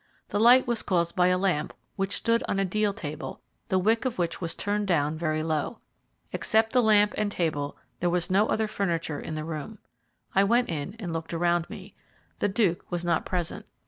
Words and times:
The 0.29 0.39
light 0.39 0.65
was 0.65 0.81
caused 0.81 1.15
by 1.15 1.27
a 1.27 1.37
lamp 1.37 1.75
which 1.95 2.15
stood 2.15 2.41
on 2.47 2.57
a 2.59 2.65
deal 2.65 2.91
table, 2.91 3.39
the 3.67 3.77
wick 3.77 4.03
of 4.03 4.17
which 4.17 4.41
was 4.41 4.55
turned 4.55 4.87
down 4.87 5.15
very 5.15 5.43
low. 5.43 5.77
Except 6.33 6.73
the 6.73 6.81
lamp 6.81 7.13
and 7.17 7.31
table 7.31 7.77
there 7.99 8.09
was 8.09 8.27
no 8.31 8.47
other 8.47 8.67
furniture 8.67 9.19
in 9.19 9.35
the 9.35 9.45
room. 9.45 9.77
I 10.33 10.43
went 10.43 10.69
in 10.69 10.95
and 10.97 11.13
looked 11.13 11.35
around 11.35 11.69
me. 11.69 11.93
The 12.39 12.49
Duke 12.49 12.83
was 12.89 13.05
not 13.05 13.27
present. 13.27 13.67